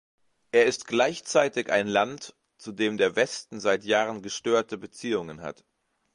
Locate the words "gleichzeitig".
0.87-1.71